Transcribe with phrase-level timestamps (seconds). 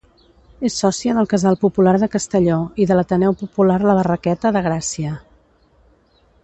[0.69, 5.17] És sòcia del Casal Popular de Castelló i de l'Ateneu Popular La Barraqueta de Gràcia.